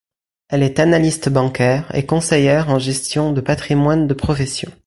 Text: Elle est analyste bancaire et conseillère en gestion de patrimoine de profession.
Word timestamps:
Elle 0.49 0.63
est 0.63 0.79
analyste 0.79 1.29
bancaire 1.29 1.87
et 1.93 2.07
conseillère 2.07 2.69
en 2.71 2.79
gestion 2.79 3.33
de 3.33 3.39
patrimoine 3.39 4.07
de 4.07 4.15
profession. 4.15 4.71